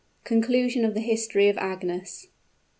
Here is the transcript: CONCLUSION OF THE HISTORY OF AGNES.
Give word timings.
CONCLUSION 0.23 0.83
OF 0.83 0.95
THE 0.95 0.99
HISTORY 1.01 1.47
OF 1.47 1.59
AGNES. 1.59 2.29